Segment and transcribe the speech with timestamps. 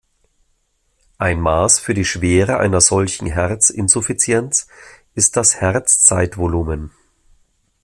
[1.19, 4.67] Ein Maß für die Schwere einer solchen Herzinsuffizienz
[5.13, 6.89] ist das Herzzeitvolumen.